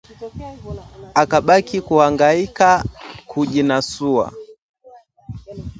Akabaki 1.21 1.77
kuhangaika 1.87 2.69
kujinasua 3.29 4.27